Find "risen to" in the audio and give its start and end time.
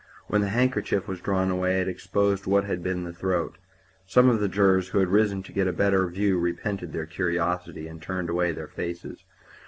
5.09-5.53